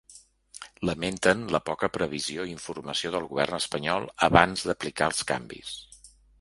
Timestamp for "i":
2.47-2.51